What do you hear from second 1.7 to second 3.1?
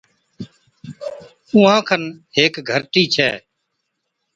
کن هيڪ گھَرٽِي